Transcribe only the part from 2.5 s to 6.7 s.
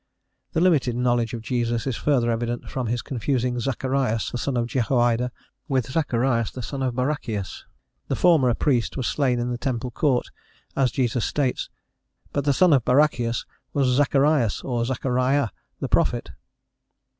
from his confusing Zacharias the son of Jehoiada with Zacharias the